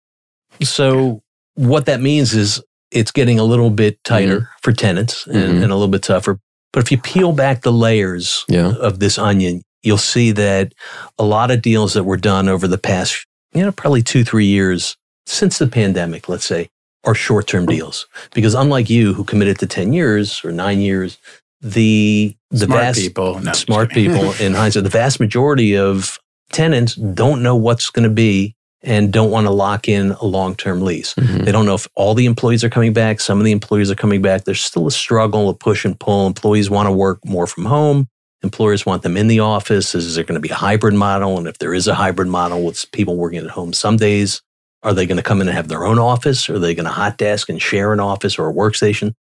[0.62, 1.23] So
[1.55, 5.62] what that means is it's getting a little bit tighter for tenants and, Mhm.
[5.62, 6.38] and a little bit tougher.
[6.73, 8.73] But if you peel back the layers Yeah.
[8.75, 10.73] of this onion, you'll see that
[11.19, 14.47] a lot of deals that were done over the past, you know, probably two, three
[14.47, 16.69] years since the pandemic, let's say,
[17.05, 18.07] are short term deals.
[18.35, 21.19] Because unlike you who committed to 10 years or nine years,
[21.61, 23.38] the, the Smart vast, people.
[23.41, 26.19] No, smart people in hindsight, the vast majority of
[26.51, 30.57] tenants don't know what's going to be and don't want to lock in a long
[30.57, 31.15] term lease.
[31.15, 31.45] Mhm.
[31.45, 33.21] They don't know if all the employees are coming back.
[33.21, 34.45] Some of the employees are coming back.
[34.45, 36.27] There's still a struggle, a push and pull.
[36.27, 38.09] Employees want to work more from home.
[38.42, 39.94] Employers want them in the office.
[39.94, 41.38] Is there going to be a hybrid model?
[41.38, 44.42] And if there is a hybrid model with people working at home some days,
[44.83, 46.50] are they going to come in and have their own office?
[46.50, 49.14] Are they going to hot desk and share an office or a workstation?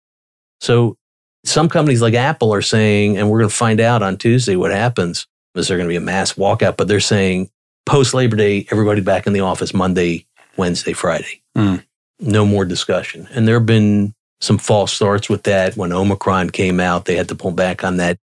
[0.61, 0.97] So
[1.43, 4.71] some companies like Apple are saying, and we're going to find out on Tuesday what
[4.71, 5.27] happens.
[5.55, 6.77] Is there going to be a mass walkout?
[6.77, 7.49] But they're saying
[7.85, 10.25] post Labor Day, everybody back in the office Monday,
[10.57, 11.41] Wednesday, Friday.
[11.55, 11.77] Hmm.
[12.19, 13.27] No more discussion.
[13.33, 15.75] And there have been some false starts with that.
[15.75, 18.17] When Omicron came out, they had to pull back on that.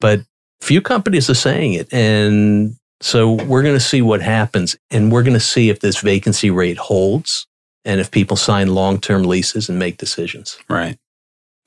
[0.00, 0.22] But
[0.60, 1.92] few companies are saying it.
[1.92, 4.76] And so we're going to see what happens.
[4.90, 7.46] And we're going to see if this vacancy rate holds
[7.84, 10.58] and if people sign long term leases and make decisions.
[10.68, 10.98] Right.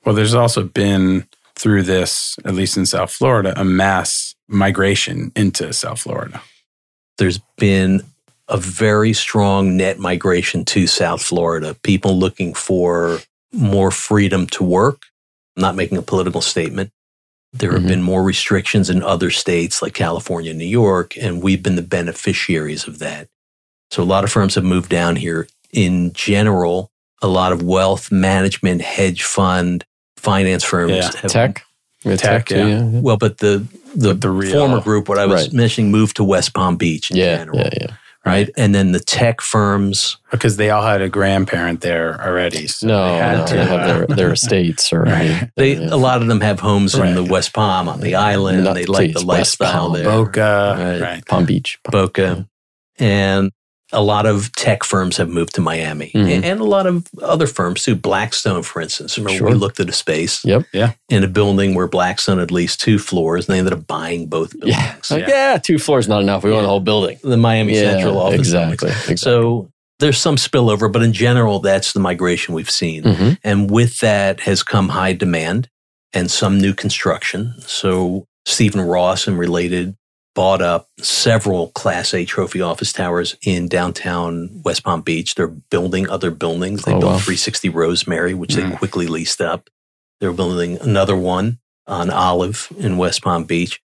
[0.04, 1.26] Well, there's also been
[1.56, 6.42] through this, at least in South Florida, a mass migration into South Florida.
[7.18, 8.02] there's been
[8.48, 13.20] a very strong net migration to South Florida, people looking for
[13.52, 15.02] more freedom to work.
[15.56, 16.90] I'm not making a political statement.
[17.56, 17.88] There have Mhm.
[17.88, 21.82] been more restrictions in other states like California, and New York, and we've been the
[21.82, 23.28] beneficiaries of that.
[23.92, 25.46] So a lot of firms have moved down here.
[25.72, 26.90] In general,
[27.22, 29.84] a lot of wealth management, hedge fund,
[30.16, 31.10] finance firms Yeah.
[31.22, 31.62] have Tech,
[32.04, 32.82] With Tech, too, yeah.
[32.82, 33.64] Well, but the
[33.96, 35.52] the, But the real- former group, what I was Right.
[35.52, 37.86] mentioning, moved to West Palm Beach in yeah, general, yeah, yeah.
[38.24, 38.50] Right?
[38.56, 42.66] And then the tech firms, because they all had a grandparent there already.
[42.66, 45.50] So No, they had no, to they have uh, their, their estates or Right.
[45.56, 45.88] they yeah.
[45.92, 48.64] a lot of them have homes in the West Palm on the island.
[48.64, 49.92] Not they like the please, West lifestyle Palm.
[49.94, 51.00] there, Boca, Right.
[51.00, 51.26] right?
[51.26, 51.78] Palm Beach.
[51.90, 52.48] Boca,
[52.98, 53.50] and
[53.94, 56.42] a lot of tech firms have moved to Miami, Mhm.
[56.44, 57.94] and, a lot of other firms too.
[57.94, 59.48] Blackstone, for instance, remember Sure.
[59.48, 60.64] we looked at a space Yep.
[60.72, 60.92] yeah.
[61.08, 64.58] in a building where Blackstone had leased two floors, and they ended up buying both
[64.58, 64.76] buildings.
[65.10, 65.16] Yeah.
[65.16, 66.42] Like, yeah, two floors not enough.
[66.44, 67.18] We want the whole building.
[67.22, 68.38] The Miami Yeah, Central office.
[68.40, 69.16] exactly, exactly.
[69.16, 69.68] So
[70.00, 73.04] there's some spillover, but in general, that's the migration we've seen.
[73.04, 73.38] Mhm.
[73.44, 75.68] And with that has come high demand
[76.12, 77.54] and some new construction.
[77.66, 79.94] So Stephen Ross and related
[80.34, 85.34] bought up several Class A trophy office towers in downtown West Palm Beach.
[85.34, 86.82] They're building other buildings.
[86.82, 87.18] They Oh, built wow.
[87.18, 88.70] 360 360 Rosemary, which Mm.
[88.70, 89.68] they quickly leased up.
[90.20, 93.80] They're building another one on Olive in West Palm Beach.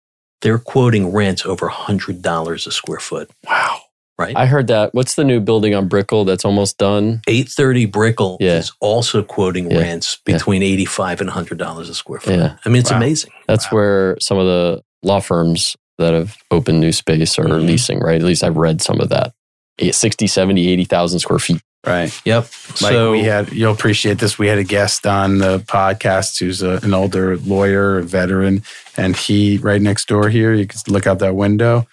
[0.42, 3.78] They're quoting rents over $100 a square foot, Wow.
[4.18, 4.36] right?
[4.36, 4.92] I heard that.
[4.92, 7.22] What's the new building on Brickell that's almost done?
[7.26, 8.58] 830 Brickell Yeah.
[8.58, 9.78] is also quoting Yeah.
[9.78, 12.34] rents between 85 and $100 a square foot.
[12.34, 12.56] Yeah.
[12.64, 12.98] I mean, it's Wow.
[12.98, 13.30] amazing.
[13.48, 13.76] That's Wow.
[13.76, 17.66] where some of the law firms that have opened new space are Mhm.
[17.66, 18.16] leasing, right?
[18.20, 19.32] At least I've read some of that.
[19.78, 21.60] Eight- 60, 70, 80,000 square feet.
[21.86, 22.18] Right.
[22.24, 22.42] Yep.
[22.80, 24.38] Like so we had, you'll appreciate this.
[24.38, 28.62] We had a guest on the podcast who's a, an older lawyer, a veteran,
[28.96, 30.54] and he right next door here.
[30.54, 31.86] You can look out that window.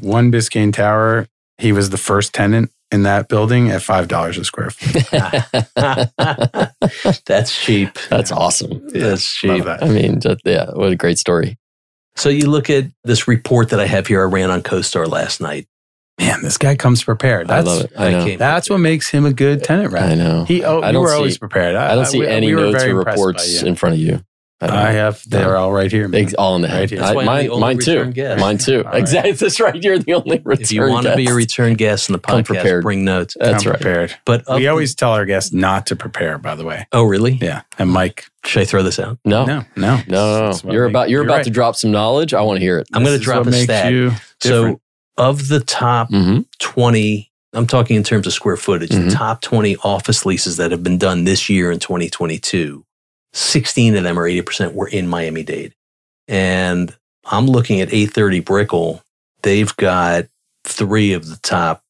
[0.00, 1.28] One Biscayne Tower.
[1.58, 5.04] He was the first tenant in that building at five dollars a square foot.
[7.26, 7.90] that's cheap.
[8.08, 8.80] That's awesome.
[8.88, 9.64] That's Love cheap.
[9.66, 9.82] that.
[9.82, 11.58] I mean, just, yeah, what a great story.
[12.16, 14.22] So you look at this report that I have here.
[14.22, 15.66] I ran on CoStar last night.
[16.20, 17.50] Man, this guy comes prepared.
[17.50, 17.92] I That's love it.
[17.98, 18.36] I know.
[18.36, 20.04] that's what makes him a good tenant rep.
[20.04, 20.44] I know.
[20.44, 21.74] He, oh, I you don't were see- always prepared.
[21.74, 24.24] I don't see we- any we notes or reports in front of you.
[24.60, 25.22] I I have.
[25.28, 26.08] They're all right here.
[26.08, 26.28] man.
[26.38, 26.90] All in the head.
[26.90, 27.02] Right here.
[27.02, 27.90] I- mine, the mine too.
[27.98, 28.40] return guest.
[28.40, 28.78] Mine too.
[28.78, 29.00] All right.
[29.00, 29.32] Exactly.
[29.32, 29.82] That's right.
[29.82, 32.40] You're the only return If you want to be a return guest in the Come
[32.42, 32.82] podcast, prepared.
[32.82, 33.36] bring notes.
[33.38, 33.80] That's Come right.
[33.80, 34.16] prepared.
[34.24, 36.38] But we the- always tell our guests not to prepare.
[36.38, 36.86] By the way.
[36.92, 37.32] oh really?
[37.32, 37.62] Yeah.
[37.78, 38.26] And Mike.
[38.46, 39.18] Should I throw this out?
[39.24, 40.00] No, no, No.
[40.06, 40.52] No.
[40.64, 40.72] no.
[40.72, 41.44] You're about you're, about right.
[41.44, 42.32] to drop some knowledge.
[42.34, 42.86] I want to hear it.
[42.92, 43.90] I'm going to drop what a makes stat.
[43.92, 44.12] You.
[44.40, 44.80] So
[45.16, 46.40] of the top Mm-hmm.
[46.58, 49.08] 20, I'm talking in terms of square footage, Mhm.
[49.10, 52.84] the top 20 office leases that have been done this year in 2022,
[53.34, 55.74] 16 of them or 80% were in Miami Dade.
[56.28, 56.94] And
[57.26, 59.02] I'm looking at 830 Brickell.
[59.42, 60.26] They've got
[60.64, 61.82] three of the top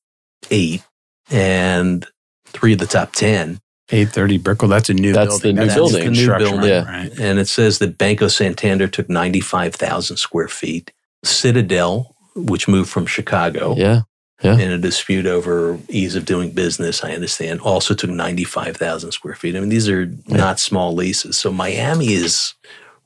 [0.51, 0.83] eight
[1.31, 2.05] and
[2.47, 3.61] three of the top 10.
[3.91, 4.69] 830 Brickell.
[4.69, 5.29] That's a new building.
[5.29, 6.05] That's the new That's building.
[6.05, 6.69] the The new building.
[6.71, 6.85] Yeah.
[6.85, 7.21] Right.
[7.21, 10.93] And it says that Banco Santander took 95,000 square feet.
[11.23, 14.03] Citadel, which moved from Chicago, Yeah.
[14.53, 19.57] In a dispute over ease of doing business, I understand, also took 95,000 square feet.
[19.57, 21.37] I mean, these are not small leases.
[21.37, 22.55] So Miami is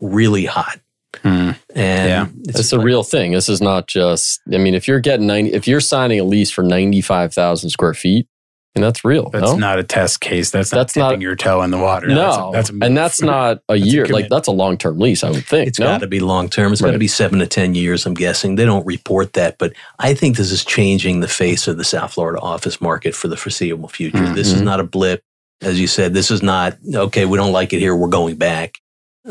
[0.00, 0.80] really hot.
[1.22, 1.52] Hmm.
[1.74, 2.26] And Yeah.
[2.48, 3.32] It's a real thing.
[3.32, 4.40] This is not just.
[4.52, 7.70] I mean, if you're getting ninety, if you're signing a lease for ninety five thousand
[7.70, 8.28] square feet,
[8.78, 9.28] and that's real.
[9.30, 9.56] That's no?
[9.56, 10.50] not a test case.
[10.50, 12.06] That's not That's not- dipping your toe in the water.
[12.06, 14.06] no, That's a, that's a and that's not a a year.
[14.06, 15.22] like that's a long term lease.
[15.24, 15.68] I would think.
[15.68, 15.86] It's no?
[15.86, 16.72] got to be long term.
[16.72, 18.54] It's got to be seven to 10 years, I'm guessing.
[18.54, 22.14] They don't report that, but I think this is changing the face of the South
[22.14, 24.18] Florida office market for the foreseeable future.
[24.18, 24.34] Mm-hmm.
[24.34, 25.22] This is not a blip.
[25.60, 28.78] As you said, this is not, okay, we don't like it here, we're going back.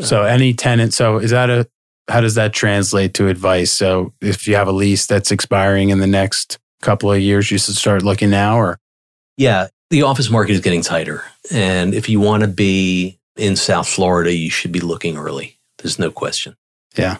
[0.00, 0.92] So uh, any tenant.
[0.94, 1.66] So is that a?
[2.08, 3.70] How does that translate to advice?
[3.72, 7.58] So if you have a lease that's expiring in the next couple of years, you
[7.58, 8.78] should start looking now, or
[9.38, 11.24] Yeah, the office market is getting tighter.
[11.50, 15.58] And if you want to be in South Florida, you should be looking early.
[15.78, 16.56] There's no question.
[16.96, 17.18] Yeah.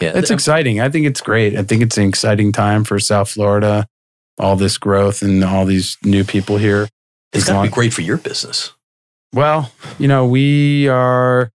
[0.00, 0.12] Yeah.
[0.14, 0.80] it's exciting.
[0.80, 1.56] I think it's great.
[1.56, 3.86] I think it's an exciting time for South Florida.
[4.38, 6.88] All this growth and all these new people here.
[7.32, 8.72] it's got to be great for your business.
[9.34, 11.50] Well, you know, we are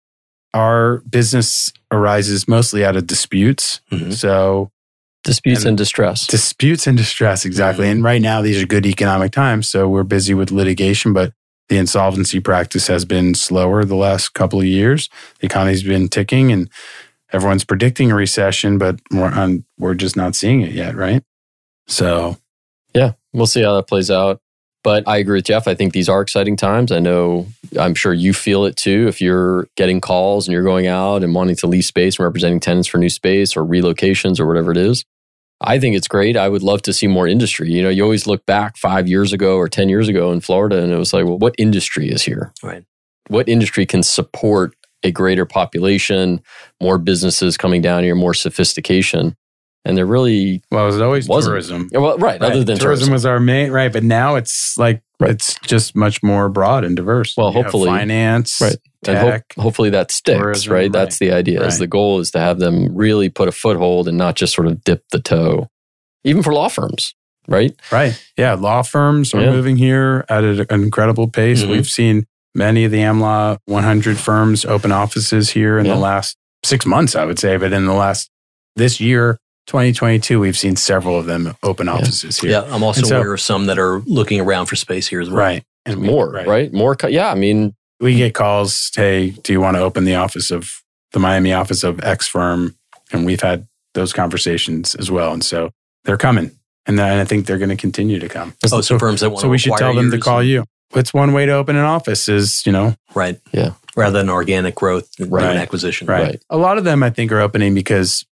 [0.54, 3.80] our business arises mostly out of disputes.
[3.92, 4.12] Mhm.
[4.14, 4.70] So
[5.26, 6.26] disputes and- and distress.
[6.26, 7.86] disputes and distress exactly.
[7.86, 7.90] Mm.
[7.90, 11.32] And right now these are good economic times, so we're busy with litigation, but
[11.68, 15.08] the insolvency practice has been slower the last couple of years.
[15.40, 16.70] The economy's been ticking and
[17.32, 21.22] everyone's predicting a recession, but we're on, we're just not seeing it yet, right?
[21.88, 22.36] So,
[22.94, 24.40] Yeah, we'll see how that plays out.
[24.82, 25.66] But I agree with Jeff.
[25.66, 26.92] I think these are exciting times.
[26.92, 29.06] I know, I'm sure you feel it too.
[29.08, 32.60] If you're getting calls and you're going out and wanting to lease space and representing
[32.60, 35.04] tenants for new space or relocations or whatever it is,
[35.60, 36.36] I think it's great.
[36.36, 37.70] I would love to see more industry.
[37.70, 40.82] You know, you always look back five years ago or 10 years ago in Florida
[40.82, 42.52] and it was like, well, what industry is here?
[42.62, 42.84] Right.
[43.28, 46.40] What industry can support a greater population,
[46.80, 49.34] more businesses coming down here, more sophistication?
[49.84, 51.52] And there really well, it was always Wasn't.
[51.52, 51.88] tourism.
[51.92, 52.40] Yeah, Well, right.
[52.40, 52.50] Right.
[52.50, 55.30] Other than tourism, tourism, was our main right, but now it's like Right.
[55.30, 57.34] It's just much more broad and diverse.
[57.36, 58.76] Well, You hopefully- finance, Right.
[59.08, 59.44] and hope, tech.
[59.56, 60.78] hopefully that sticks, tourism, right?
[60.80, 60.92] right.
[60.92, 61.64] That's the idea.
[61.66, 64.66] Is the goal is to have them really put a foothold and not just sort
[64.66, 65.68] of dip the toe,
[66.24, 67.14] even for law firms,
[67.48, 67.74] right?
[67.90, 68.20] Right.
[68.36, 68.54] Yeah.
[68.54, 69.52] Law firms are Yeah.
[69.52, 71.62] moving here at an incredible pace.
[71.62, 71.70] Mhm.
[71.70, 75.94] We've seen many of the AmLaw 100 firms open offices here in Yeah.
[75.94, 77.56] the last six months, I would say.
[77.56, 78.28] But in the last,
[78.76, 82.50] this year, 2022, we've seen several of them open offices here.
[82.50, 85.20] Yeah, I'm also And so- aware of some that are looking around for space here
[85.20, 85.38] as well.
[85.38, 85.64] Right.
[85.84, 86.72] And we- More, right?
[86.72, 87.30] More, co- yeah.
[87.30, 91.18] I mean, We get calls, hey, do you want to open the office of the
[91.18, 92.76] Miami office of X firm?
[93.10, 95.32] And we've had those conversations as well.
[95.32, 95.70] And so
[96.04, 96.50] they're coming.
[96.84, 98.52] And then I think they're going to continue to come.
[98.70, 99.48] Oh, so firms that want to be.
[99.48, 100.64] So we should tell them to call you.
[100.94, 103.40] It's one way to open an office is, you know, Right.
[103.52, 103.70] Yeah.
[103.96, 105.30] Rather than organic growth, Right.
[105.46, 105.56] right.
[105.56, 106.06] acquisition.
[106.06, 106.22] right.
[106.22, 106.42] Right.
[106.50, 108.26] A lot of them I think are opening because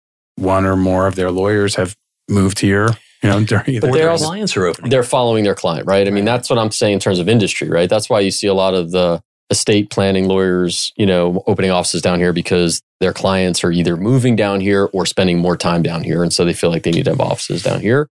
[0.40, 1.94] one or more of their lawyers have
[2.28, 2.88] moved here,
[3.22, 4.90] you know, during But they're their also- clients are opening.
[4.90, 6.06] they're following their client, right?
[6.06, 7.88] I mean, that's what I'm saying in terms of industry, right?
[7.90, 12.00] That's why you see a lot of the estate planning lawyers, you know, opening offices
[12.02, 16.04] down here because their clients are either moving down here or spending more time down
[16.04, 16.22] here.
[16.22, 18.08] And so they feel like they need to have offices down here.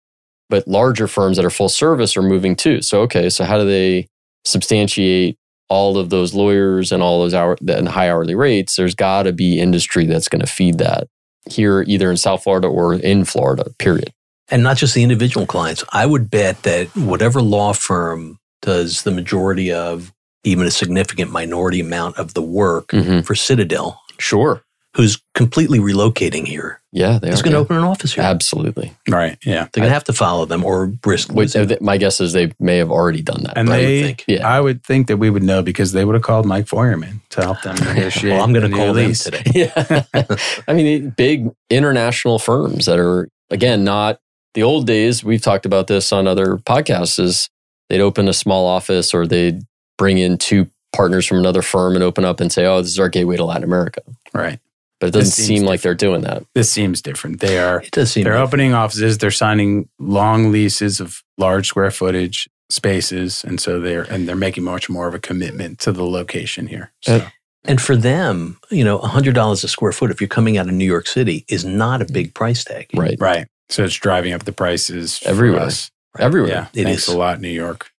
[0.49, 2.81] But larger firms that are full service are moving too.
[2.81, 4.07] So, okay, so how do they
[4.45, 5.37] substantiate
[5.69, 8.75] all of those lawyers and all those hour and high hourly rates?
[8.75, 11.07] There's got to be industry that's going to feed that
[11.49, 14.11] here, either in South Florida or in Florida, period.
[14.51, 15.83] and not just the individual clients.
[15.91, 20.11] I would bet that whatever law firm does the majority of,
[20.43, 23.23] even a significant minority amount of the work Mhm.
[23.25, 24.63] for Citadel, Sure.
[24.95, 27.43] Who's completely relocating here, Yeah, they is are.
[27.43, 27.61] going to yeah.
[27.61, 28.23] open an office here.
[28.23, 28.91] Absolutely.
[29.07, 29.37] Right.
[29.45, 29.67] Yeah.
[29.71, 31.77] They're going to have to follow them or risk Wait, losing.
[31.79, 33.55] my guess is they may have already done that.
[33.57, 33.77] And right?
[33.77, 34.25] they, think.
[34.27, 34.47] Yeah.
[34.47, 37.41] I would think that we would know because they would have called Mike Feuerman to
[37.43, 38.33] help them negotiate.
[38.33, 39.23] well, I'm going to call them lease.
[39.23, 39.43] today.
[39.53, 40.35] yeah.
[40.67, 44.19] I mean, big international firms that are, again, not
[44.55, 45.23] the old days.
[45.23, 47.49] We've talked about this on other podcasts is
[47.89, 49.61] they'd open a small office or they'd
[49.99, 52.99] bring in two partners from another firm and open up and say, oh, this is
[52.99, 54.01] our gateway to Latin America.
[54.33, 54.59] Right.
[54.99, 56.43] But it doesn't seem like they're doing that.
[56.55, 57.39] This seems different.
[57.39, 59.17] They are It does seem they're like- opening offices.
[59.17, 64.63] They're signing long leases of large square footage spaces, and so they're and they're making
[64.63, 66.91] much more of a commitment to the location here.
[67.01, 67.29] So, Uh,
[67.65, 70.85] And for them, you know, $100 a square foot, if you're coming out of New
[70.85, 72.87] York City, is not a big price tag.
[72.95, 73.17] Right.
[73.19, 73.47] right.
[73.69, 75.61] So it's driving up the prices for Everywhere.
[75.63, 75.91] us.
[76.17, 76.49] Everywhere.
[76.51, 76.67] Yeah.
[76.73, 77.13] It thanks is.
[77.13, 77.91] a lot, New York.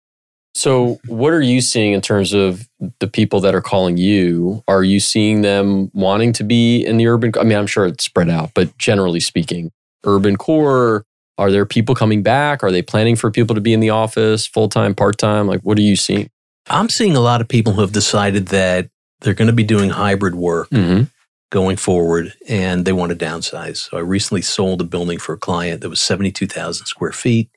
[0.55, 2.67] So, what are you seeing in terms of
[2.99, 4.63] the people that are calling you?
[4.67, 7.31] Are you seeing them wanting to be in the urban?
[7.39, 9.71] I mean, I'm sure it's spread out, but generally speaking,
[10.03, 11.05] urban core.
[11.38, 12.63] Are there people coming back?
[12.63, 15.47] Are they planning for people to be in the office full time, part time?
[15.47, 16.29] Like, what are you seeing?
[16.69, 18.89] I'm seeing a lot of people who have decided that
[19.21, 21.03] they're going to be doing hybrid work Mm-hmm.
[21.49, 23.89] going forward and they want to downsize.
[23.89, 27.49] So I recently sold a building for a client that was 72,000 square feet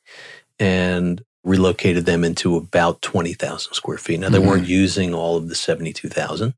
[0.61, 4.21] and relocated them into about 20,000 square feet.
[4.21, 4.47] Now they Mhm.
[4.47, 6.55] weren't using all of the 72,000,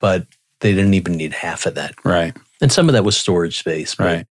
[0.00, 0.26] but
[0.60, 1.94] they didn't even need half of that.
[2.04, 2.34] Right.
[2.60, 3.94] And some of that was storage space.
[3.94, 4.26] but Right.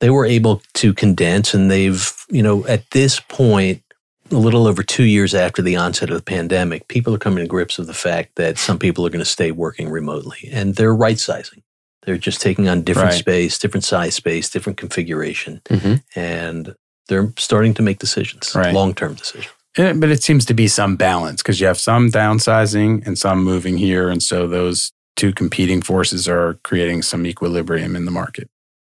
[0.00, 3.82] They were able to condense and they've, you know, at this point,
[4.30, 7.48] a little over two years after the onset of the pandemic, people are coming to
[7.48, 10.94] grips with the fact that some people are going to stay working remotely and they're
[10.94, 11.62] right sizing.
[12.04, 13.18] They're just taking on different Right.
[13.18, 15.94] space, different size space, different configuration, Mm-hmm.
[16.18, 16.74] and
[17.08, 18.74] they're starting to make decisions, Right.
[18.74, 19.48] long term decisions.
[19.76, 23.42] Eh, But it seems to be some balance because you have some downsizing and some
[23.42, 24.08] moving here.
[24.10, 28.48] And so those two competing forces are creating some equilibrium in the market.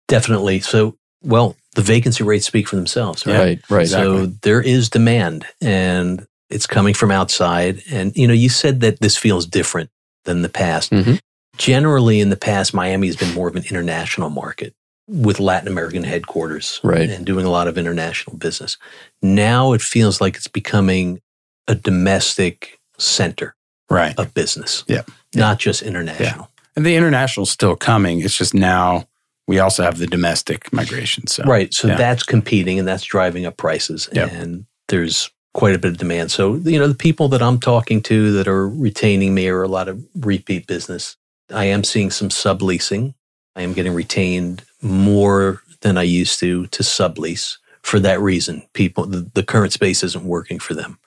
[0.09, 0.61] Definitely.
[0.61, 3.37] So, well, the vacancy rates speak for themselves, right?
[3.39, 3.81] Right, right.
[3.83, 4.07] Exactly.
[4.27, 7.83] So there is demand and it's coming from outside.
[7.91, 9.91] And, you know, you said that this feels different
[10.25, 10.91] than the past.
[10.93, 11.19] Mhm.
[11.57, 14.75] Generally, in the past, Miami has been more of an international market
[15.09, 17.09] with Latin American headquarters Right.
[17.09, 18.77] and doing a lot of international business.
[19.23, 21.21] Now it feels like it's becoming
[21.67, 23.55] a domestic center
[23.91, 24.15] Right.
[24.19, 24.85] of business.
[24.87, 25.03] Yeah.
[25.35, 26.51] Not just international.
[26.77, 28.21] And the international's still coming.
[28.21, 29.09] It's just now
[29.47, 31.27] we also have the domestic migration.
[31.27, 31.73] So Right.
[31.73, 31.97] So yeah.
[31.97, 34.09] that's competing and that's driving up prices.
[34.13, 34.31] Yep.
[34.33, 36.31] And there's quite a bit of demand.
[36.31, 39.69] So, you know, the people that I'm talking to that are retaining me are a
[39.69, 41.17] lot of repeat business.
[41.51, 43.15] I am seeing some subleasing.
[43.59, 48.63] I am getting retained more than I used to to sublease for that reason.
[48.73, 50.99] People, the, the current space isn't working for them.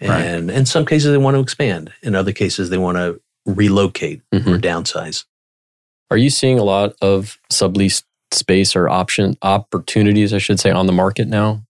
[0.00, 0.20] Right.
[0.24, 1.92] And in some cases, they want to expand.
[2.02, 4.46] In other cases, they want to relocate Mhm.
[4.48, 5.24] or downsize.
[6.10, 8.02] Are you seeing a lot of sublease
[8.32, 11.62] space or option opportunities, I should say, on the market now?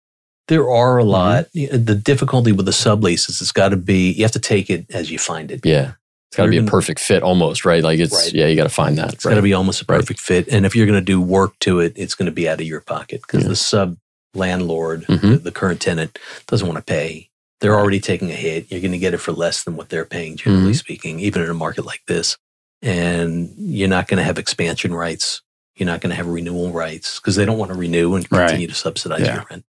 [0.48, 1.06] There are Mm-hmm.
[1.08, 1.46] a lot.
[1.52, 4.86] The difficulty with the sublease is it's got to be, you have to take it
[4.90, 5.60] as you find it.
[5.64, 5.92] Yeah.
[6.32, 7.84] It's got to be a perfect fit almost, right?
[7.84, 8.32] Like it's, Right.
[8.32, 9.12] yeah, you got to find that.
[9.12, 10.00] It's got to be almost a Right.
[10.00, 10.48] perfect fit.
[10.48, 12.66] And if you're going to do work to it, it's going to be out of
[12.66, 13.50] your pocket because Yeah.
[13.50, 13.96] the sub
[14.32, 15.20] landlord, Mhm.
[15.20, 16.18] the, the current tenant,
[16.48, 17.28] doesn't want to pay
[17.60, 18.66] They're already taking a hit.
[18.72, 20.78] You're going to get it for less than what they're paying, generally Mhm.
[20.78, 22.36] speaking, even in a market like this.
[22.82, 25.42] And you're not going to have expansion rights.
[25.76, 28.48] You're not going to have renewal rights because they don't want to renew and Right.
[28.48, 29.64] continue to subsidize your rent.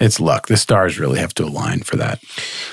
[0.00, 0.46] It's luck.
[0.46, 2.22] The stars really have to align for that.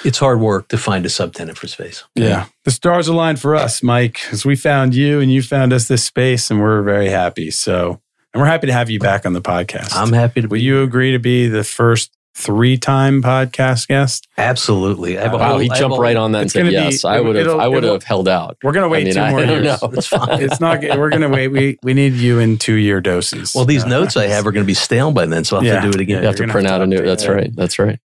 [0.03, 2.03] It's hard work to find a subtenant for space.
[2.13, 2.45] Yeah.
[2.65, 6.03] The stars aligned for us, Mike, as we found you and you found us this
[6.03, 7.49] space, and we're very happy.
[7.49, 7.99] So,
[8.33, 9.95] and we're happy to have you back on the podcast.
[9.95, 10.61] I'm happy to Will be.
[10.61, 14.27] you agree to be the first three time podcast guest?
[14.37, 15.17] Absolutely.
[15.17, 16.59] I have a Wow, whole- he I have jumped a- right on that and said
[16.59, 17.05] gonna be- yes.
[17.05, 17.47] I would have.
[17.59, 18.57] I would have held out.
[18.61, 19.81] We're going to wait I mean, two I more don't years.
[19.81, 19.89] know.
[19.93, 20.41] It's fine.
[20.41, 20.81] It's not.
[20.81, 21.47] We're going to wait.
[21.47, 23.53] We we need you in two year doses.
[23.55, 25.63] Well, these Uh, notes I have are going to be stale by then, so I'll
[25.63, 25.79] have Yeah.
[25.81, 26.21] to do it again.
[26.21, 26.97] You have to print have out to a new.
[26.99, 27.55] update That's right.
[27.55, 27.99] That's right.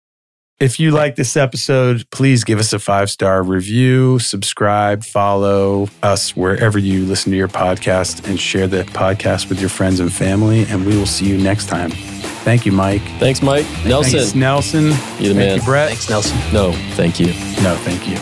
[0.59, 6.36] If you like this episode, please give us a five star review, subscribe, follow us
[6.36, 10.65] wherever you listen to your podcast, and share the podcast with your friends and family.
[10.67, 11.91] And we will see you next time.
[12.48, 13.02] Thank you, Mike.
[13.20, 13.66] Thanks, Mike.
[13.86, 14.20] Nelson.
[14.20, 14.84] Thanks, Nelson.
[14.86, 15.58] You're the Thank man.
[15.58, 15.89] you, Brett.
[15.89, 16.38] Thanks, Nelson.
[16.54, 17.28] No, thank you.
[17.62, 18.16] No, thank you.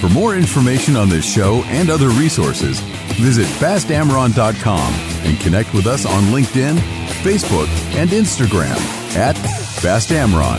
[0.00, 2.80] For more information on this show and other resources,
[3.20, 4.92] visit bastamron.com
[5.24, 6.78] and connect with us on LinkedIn,
[7.22, 8.76] Facebook, and Instagram
[9.14, 9.36] at
[9.80, 10.58] bastamron.